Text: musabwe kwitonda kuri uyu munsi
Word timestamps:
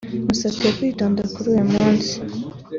musabwe 0.27 0.67
kwitonda 0.77 1.21
kuri 1.33 1.47
uyu 1.53 1.65
munsi 1.73 2.13